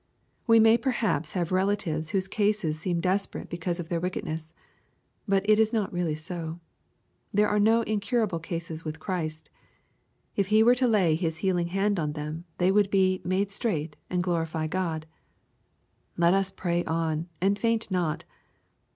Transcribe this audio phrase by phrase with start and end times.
[0.47, 4.51] We may perhaps huve relatives whose case seems desperate because of their wickedness.
[5.27, 6.59] But it is not really so.
[7.31, 9.51] There are no incurable cases with Christ,
[10.35, 13.95] If He were to lay His healing hand on them, they would be ^*made straight,
[14.09, 15.05] and glorify God."
[16.17, 18.25] Let us pray on, and faint not.